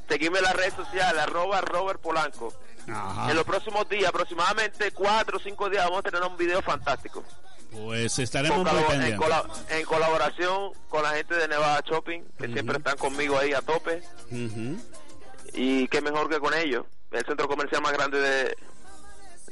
Seguime 0.08 0.38
en 0.38 0.44
las 0.44 0.54
redes 0.54 0.74
sociales, 0.74 1.22
arroba 1.22 1.60
Robert 1.60 2.00
Polanco. 2.00 2.52
Ajá. 2.88 3.30
En 3.30 3.36
los 3.36 3.44
próximos 3.44 3.88
días, 3.88 4.08
aproximadamente 4.08 4.90
cuatro 4.92 5.38
o 5.38 5.40
cinco 5.40 5.70
días, 5.70 5.84
vamos 5.84 6.00
a 6.00 6.10
tener 6.10 6.22
un 6.22 6.36
video 6.36 6.60
fantástico. 6.62 7.24
Pues 7.72 8.18
estaremos 8.18 8.66
en, 8.92 9.02
en 9.02 9.84
colaboración 9.86 10.72
con 10.88 11.04
la 11.04 11.10
gente 11.10 11.36
de 11.36 11.46
Nevada 11.46 11.80
Shopping, 11.86 12.22
que 12.36 12.48
siempre 12.48 12.78
están 12.78 12.98
conmigo 12.98 13.38
ahí 13.38 13.52
a 13.52 13.62
tope. 13.62 14.02
Ujú. 14.30 14.76
Y 15.54 15.86
qué 15.88 16.00
mejor 16.00 16.28
que 16.28 16.40
con 16.40 16.52
ellos. 16.52 16.84
El 17.12 17.24
centro 17.24 17.48
comercial 17.48 17.80
más 17.82 17.92
grande 17.92 18.20
de, 18.20 18.56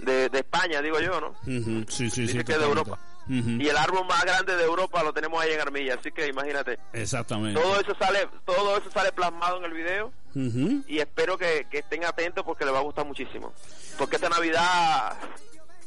de, 0.00 0.28
de 0.28 0.38
España, 0.38 0.80
digo 0.82 1.00
yo, 1.00 1.20
¿no? 1.20 1.34
Sí, 1.44 2.10
sí, 2.10 2.22
Dice 2.22 2.26
sí. 2.26 2.26
que 2.26 2.36
de 2.38 2.42
totalmente. 2.44 2.64
Europa. 2.66 2.98
Y 3.28 3.68
el 3.68 3.76
árbol 3.76 4.06
más 4.06 4.24
grande 4.24 4.56
de 4.56 4.64
Europa 4.64 5.02
lo 5.02 5.12
tenemos 5.12 5.38
ahí 5.42 5.52
en 5.52 5.60
Armilla, 5.60 5.96
así 6.00 6.10
que 6.10 6.26
imagínate. 6.28 6.78
Exactamente. 6.94 7.60
Todo 7.60 7.78
eso 7.78 7.94
sale, 7.98 8.26
todo 8.46 8.78
eso 8.78 8.90
sale 8.90 9.12
plasmado 9.12 9.58
en 9.58 9.64
el 9.64 9.72
video 9.74 10.12
y 10.86 10.98
espero 10.98 11.36
que, 11.36 11.66
que 11.70 11.78
estén 11.80 12.04
atentos 12.04 12.42
porque 12.44 12.64
les 12.64 12.72
va 12.72 12.78
a 12.78 12.82
gustar 12.82 13.04
muchísimo. 13.04 13.52
Porque 13.98 14.16
esta 14.16 14.28
Navidad 14.30 15.16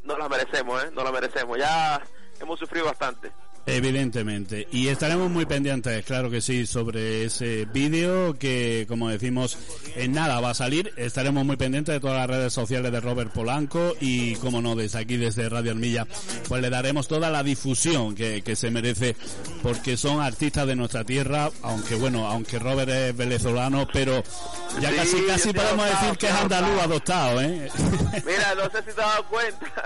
no 0.04 0.18
la 0.18 0.30
merecemos, 0.30 0.84
¿eh? 0.84 0.92
No 0.94 1.04
la 1.04 1.12
merecemos. 1.12 1.58
Ya 1.58 2.00
hemos 2.40 2.60
sufrido 2.60 2.86
bastante. 2.86 3.32
Evidentemente. 3.66 4.68
Y 4.72 4.88
estaremos 4.88 5.30
muy 5.30 5.46
pendientes, 5.46 6.04
claro 6.06 6.32
que 6.32 6.42
sí, 6.42 6.66
sobre 6.66 7.26
ese 7.26 7.66
vídeo 7.66 8.34
que, 8.34 8.86
como 8.88 9.10
decimos, 9.10 9.58
en 9.96 10.14
nada 10.14 10.42
va 10.42 10.50
a 10.50 10.56
salir. 10.56 10.92
Estaremos 10.98 11.46
muy 11.46 11.58
pendientes 11.58 11.94
de 11.94 12.00
todas 12.00 12.18
las 12.18 12.38
redes 12.38 12.54
sociales 12.54 12.92
de 12.92 13.00
Robert 13.00 13.32
Polanco 13.32 13.94
y, 14.02 14.36
como 14.36 14.62
no, 14.62 14.76
desde 14.76 15.00
aquí, 15.00 15.18
desde 15.18 15.48
Radio 15.48 15.72
Armilla, 15.72 16.08
pues 16.48 16.62
le 16.62 16.70
daremos 16.72 17.08
toda 17.08 17.30
la 17.30 17.44
difusión 17.44 18.16
que, 18.16 18.42
que 18.42 18.56
se 18.56 18.72
merece 18.72 19.16
porque 19.62 19.96
son 19.96 20.22
artistas 20.22 20.66
de 20.66 20.76
nuestra 20.76 21.04
tierra, 21.04 21.52
aunque 21.62 21.96
bueno, 21.96 22.28
aunque 22.28 22.58
Robert 22.58 22.90
es 22.90 23.16
venezolano, 23.16 23.88
pero 23.94 24.24
ya 24.80 24.90
Sí, 24.92 24.96
casi 24.96 25.22
casi 25.26 25.54
podemos 25.54 25.86
adoptado, 25.86 26.02
decir 26.04 26.18
que 26.18 26.28
es 26.28 26.34
andaluz 26.34 26.82
adoptado. 26.82 27.42
¿eh? 27.42 27.72
Mira, 28.26 28.56
no 28.56 28.64
sé 28.70 28.78
si 28.80 28.84
te 28.84 28.90
has 28.92 28.96
dado 28.96 29.26
cuenta. 29.28 29.84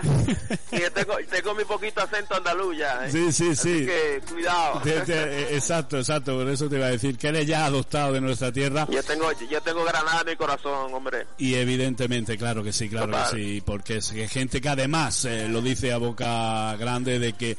yo 0.71 0.91
tengo, 0.91 1.15
tengo 1.29 1.55
mi 1.55 1.63
poquito 1.65 2.01
acento 2.01 2.35
andaluz 2.35 2.77
ya. 2.77 3.05
¿eh? 3.07 3.11
Sí, 3.11 3.31
sí, 3.31 3.49
Así 3.51 3.79
sí. 3.79 3.85
que 3.85 4.21
cuidado. 4.29 4.81
Exacto, 4.85 5.97
exacto, 5.97 6.35
por 6.37 6.47
eso 6.49 6.69
te 6.69 6.75
iba 6.77 6.85
a 6.87 6.89
decir 6.91 7.17
que 7.17 7.27
eres 7.29 7.47
ya 7.47 7.65
adoptado 7.65 8.13
de 8.13 8.21
nuestra 8.21 8.51
tierra 8.51 8.87
yo 8.89 9.01
tengo, 9.03 9.31
yo 9.49 9.61
tengo 9.61 9.83
Granada 9.83 10.21
en 10.21 10.27
mi 10.27 10.35
corazón, 10.35 10.93
hombre. 10.93 11.25
y 11.37 11.55
evidentemente, 11.55 12.37
claro 12.37 12.63
que 12.63 12.73
sí, 12.73 12.89
claro 12.89 13.07
Total. 13.07 13.31
que 13.31 13.35
sí, 13.37 13.61
porque 13.65 13.97
es 13.97 14.13
gente 14.29 14.61
que 14.61 14.69
además 14.69 15.25
eh, 15.25 15.47
lo 15.49 15.61
dice 15.61 15.91
a 15.93 15.97
boca 15.97 16.75
grande 16.77 17.19
de 17.19 17.33
que 17.33 17.57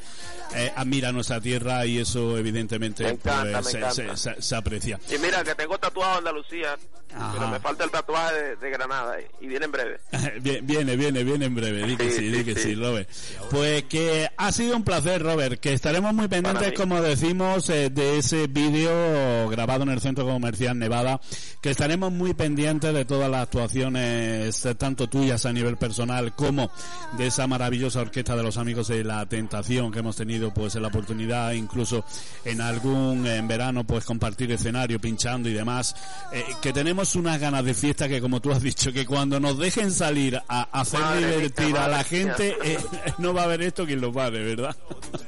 eh, 0.55 0.71
admira 0.75 1.11
nuestra 1.11 1.41
tierra 1.41 1.85
y 1.85 1.99
eso 1.99 2.37
evidentemente 2.37 3.07
encanta, 3.07 3.61
pues, 3.61 3.95
se- 3.95 4.15
se- 4.17 4.41
se 4.41 4.55
aprecia. 4.55 4.99
Y 5.13 5.17
mira, 5.17 5.43
que 5.43 5.55
tengo 5.55 5.77
tatuado 5.77 6.17
Andalucía, 6.19 6.77
Ajá. 7.15 7.33
pero 7.33 7.47
me 7.49 7.59
falta 7.59 7.83
el 7.83 7.91
tatuaje 7.91 8.35
de, 8.35 8.55
de 8.57 8.69
Granada 8.69 9.15
y 9.39 9.47
viene 9.47 9.65
en 9.65 9.71
breve. 9.71 9.99
Viene, 10.63 10.95
viene, 10.95 11.23
viene 11.23 11.45
en 11.45 11.55
breve, 11.55 11.83
di 11.87 11.95
que 11.97 12.11
Sí, 12.11 12.17
sí, 12.17 12.27
di 12.29 12.37
sí, 12.39 12.43
que 12.45 12.55
sí. 12.55 12.61
sí, 12.61 12.75
Robert. 12.75 13.09
Pues 13.49 13.83
que 13.85 14.29
ha 14.35 14.51
sido 14.51 14.75
un 14.75 14.83
placer, 14.83 15.21
Robert, 15.23 15.59
que 15.59 15.73
estaremos 15.73 16.13
muy 16.13 16.27
pendientes, 16.27 16.73
como 16.73 17.01
decimos, 17.01 17.69
eh, 17.69 17.89
de 17.89 18.17
ese 18.19 18.47
vídeo 18.47 19.47
grabado 19.49 19.83
en 19.83 19.89
el 19.89 20.01
Centro 20.01 20.25
Comercial 20.25 20.77
Nevada, 20.77 21.19
que 21.61 21.71
estaremos 21.71 22.11
muy 22.11 22.33
pendientes 22.33 22.93
de 22.93 23.05
todas 23.05 23.29
las 23.29 23.43
actuaciones, 23.43 24.65
eh, 24.65 24.75
tanto 24.75 25.07
tuyas 25.07 25.45
a 25.45 25.53
nivel 25.53 25.77
personal, 25.77 26.33
como 26.33 26.69
de 27.17 27.27
esa 27.27 27.47
maravillosa 27.47 28.01
orquesta 28.01 28.35
de 28.35 28.43
los 28.43 28.57
amigos 28.57 28.87
de 28.89 29.03
la 29.03 29.25
tentación 29.25 29.91
que 29.91 29.99
hemos 29.99 30.15
tenido, 30.15 30.53
pues, 30.53 30.75
en 30.75 30.83
la 30.83 30.89
oportunidad, 30.89 31.51
incluso 31.53 32.05
en 32.45 32.61
algún, 32.61 33.25
en 33.25 33.47
verano, 33.47 33.83
pues, 33.83 34.05
compartir 34.05 34.51
escenario, 34.51 34.99
pinchando 34.99 35.49
y 35.49 35.53
demás, 35.53 35.95
eh, 36.31 36.45
que 36.61 36.73
tenemos 36.73 37.15
unas 37.15 37.39
ganas 37.39 37.65
de 37.65 37.73
fiesta 37.73 38.07
que, 38.07 38.21
como 38.21 38.39
tú 38.39 38.51
has 38.51 38.61
dicho, 38.61 38.93
que 38.93 39.05
cuando 39.05 39.39
nos 39.39 39.57
dejen 39.57 39.91
salir 39.91 40.41
a 40.47 40.63
hacer 40.71 41.01
divertir 41.17 41.77
a 41.77 41.87
la 41.87 42.03
gente, 42.03 42.55
eh, 42.63 42.77
no 43.17 43.33
va 43.33 43.41
a 43.41 43.45
haber 43.45 43.61
esto 43.63 43.85
quien 43.85 44.01
lo 44.01 44.11
pare, 44.13 44.43
¿verdad? 44.43 44.75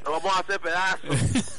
Lo 0.03 0.11
vamos 0.11 0.31
a 0.35 0.39
hacer 0.39 0.59
pedazos. 0.59 1.53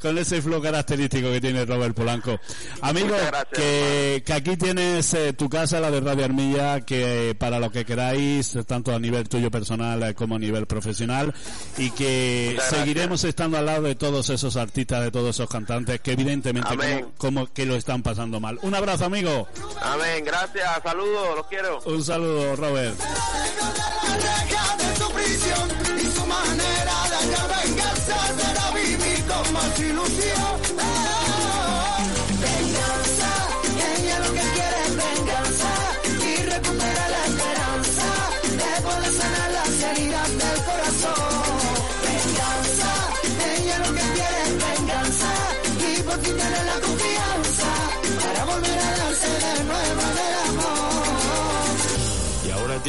Con 0.00 0.16
ese 0.16 0.40
flow 0.40 0.62
característico 0.62 1.30
que 1.30 1.40
tiene 1.40 1.66
Robert 1.66 1.94
Polanco. 1.94 2.40
Amigo, 2.80 3.14
que, 3.52 4.22
que, 4.24 4.32
aquí 4.32 4.56
tienes 4.56 5.12
eh, 5.14 5.32
tu 5.32 5.48
casa, 5.48 5.80
la 5.80 5.90
de 5.90 6.00
Radio 6.00 6.24
Armilla, 6.24 6.80
que 6.80 7.34
para 7.38 7.58
lo 7.58 7.70
que 7.70 7.84
queráis, 7.84 8.56
tanto 8.66 8.94
a 8.94 8.98
nivel 8.98 9.28
tuyo 9.28 9.50
personal 9.50 10.02
eh, 10.02 10.14
como 10.14 10.36
a 10.36 10.38
nivel 10.38 10.66
profesional, 10.66 11.34
y 11.76 11.90
que 11.90 12.58
seguiremos 12.68 13.24
estando 13.24 13.58
al 13.58 13.66
lado 13.66 13.82
de 13.82 13.94
todos 13.94 14.30
esos 14.30 14.56
artistas, 14.56 15.02
de 15.02 15.10
todos 15.10 15.36
esos 15.36 15.48
cantantes, 15.48 16.00
que 16.00 16.12
evidentemente 16.12 16.76
como, 16.76 17.12
como, 17.16 17.46
que 17.52 17.66
lo 17.66 17.76
están 17.76 18.02
pasando 18.02 18.40
mal. 18.40 18.58
Un 18.62 18.74
abrazo, 18.74 19.06
amigo. 19.06 19.48
Amén, 19.80 20.24
gracias, 20.24 20.82
saludos, 20.82 21.36
los 21.36 21.46
quiero. 21.46 21.80
Un 21.84 22.04
saludo, 22.04 22.56
Robert. 22.56 22.98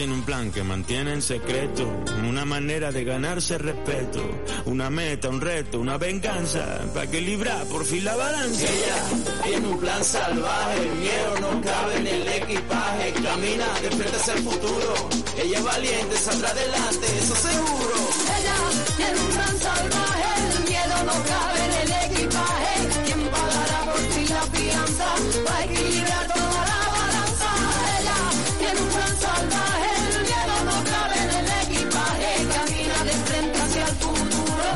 Tiene 0.02 0.16
un 0.16 0.24
plan 0.24 0.52
que 0.52 0.64
mantiene 0.64 1.14
en 1.14 1.22
secreto, 1.22 1.88
una 2.28 2.44
manera 2.44 2.92
de 2.92 3.04
ganarse 3.04 3.60
respeto, 3.60 4.20
una 4.66 4.90
meta, 4.90 5.30
un 5.30 5.40
reto, 5.40 5.80
una 5.80 6.00
venganza, 6.00 6.80
para 6.92 7.06
que 7.06 7.22
libra 7.22 7.64
por 7.70 7.86
fin 7.86 8.04
la 8.04 8.16
balanza. 8.16 8.66
Ella 8.66 9.44
tiene 9.44 9.68
un 9.68 9.78
plan 9.78 10.04
salvaje, 10.04 10.82
el 10.82 10.96
miedo 10.96 11.40
no 11.42 11.62
cabe 11.62 11.98
en 11.98 12.08
el 12.08 12.28
equipaje, 12.30 13.14
camina 13.14 13.68
de 13.80 13.92
frente 13.92 14.18
hacia 14.18 14.34
el 14.34 14.40
futuro, 14.40 15.10
ella 15.38 15.58
es 15.60 15.64
valiente, 15.64 16.18
saldrá 16.18 16.50
adelante, 16.50 17.08
eso 17.20 17.36
seguro. 17.36 17.96
Ella 18.40 18.56
tiene 18.98 19.20
un 19.20 19.28
plan 19.28 19.60
salvaje, 19.60 20.41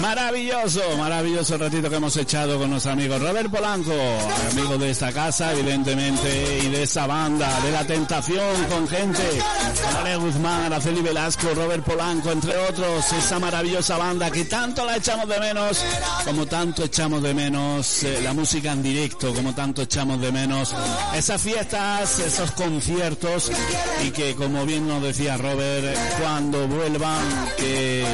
Maravilloso, 0.01 0.81
maravilloso 0.97 1.57
ratito 1.57 1.89
que 1.89 1.95
hemos 1.95 2.15
echado 2.17 2.59
con 2.59 2.69
nuestro 2.69 2.91
amigo 2.91 3.17
Robert 3.17 3.49
Polanco, 3.49 3.93
amigo 4.51 4.77
de 4.77 4.91
esta 4.91 5.11
casa, 5.13 5.53
evidentemente, 5.53 6.59
y 6.63 6.69
de 6.69 6.83
esa 6.83 7.07
banda, 7.07 7.61
de 7.61 7.71
la 7.71 7.87
tentación 7.87 8.65
con 8.69 8.87
gente, 8.87 9.23
Ale 9.97 10.17
Guzmán, 10.17 10.63
Araceli 10.63 11.01
Velasco, 11.01 11.47
Robert 11.55 11.83
Polanco, 11.83 12.31
entre 12.31 12.57
otros, 12.57 13.11
esa 13.13 13.39
maravillosa 13.39 13.97
banda 13.97 14.29
que 14.29 14.45
tanto 14.45 14.85
la 14.85 14.97
echamos 14.97 15.29
de 15.29 15.39
menos, 15.39 15.83
como 16.25 16.45
tanto 16.45 16.83
echamos 16.83 17.23
de 17.23 17.33
menos 17.33 18.03
eh, 18.03 18.19
la 18.21 18.33
música 18.33 18.73
en 18.73 18.83
directo, 18.83 19.33
como 19.33 19.55
tanto 19.55 19.83
echamos 19.83 20.19
de 20.19 20.31
menos 20.31 20.75
esas 21.15 21.41
fiestas, 21.41 22.19
esos 22.19 22.51
conciertos, 22.51 23.49
y 24.05 24.11
que 24.11 24.35
como 24.35 24.65
bien 24.65 24.87
nos 24.87 25.01
decía 25.01 25.37
Robert, 25.37 25.97
cuando 26.19 26.67
vuelvan, 26.67 27.23
que 27.57 28.05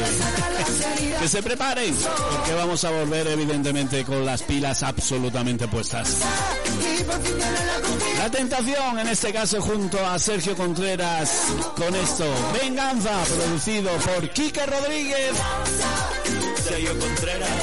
se 1.27 1.41
preparen 1.41 1.70
porque 1.73 2.53
vamos 2.53 2.83
a 2.83 2.89
volver 2.89 3.27
evidentemente 3.27 4.03
con 4.03 4.25
las 4.25 4.43
pilas 4.43 4.83
absolutamente 4.83 5.67
puestas. 5.69 6.17
La 8.17 8.29
tentación, 8.29 8.99
en 8.99 9.07
este 9.07 9.31
caso 9.31 9.61
junto 9.61 10.05
a 10.05 10.19
Sergio 10.19 10.55
Contreras, 10.55 11.45
con 11.77 11.95
esto, 11.95 12.25
Venganza, 12.61 13.23
producido 13.23 13.89
por 13.97 14.29
Quique 14.31 14.65
Rodríguez. 14.65 15.31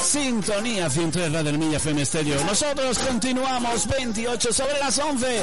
Sintonía 0.03 0.89
103 0.89 1.33
Radio 1.33 1.59
Milla 1.59 1.77
FM 1.77 2.03
Estéreo. 2.03 2.43
Nosotros 2.45 2.99
continuamos 2.99 3.87
28 3.89 4.53
sobre 4.53 4.79
las 4.79 4.99
11. 4.99 5.43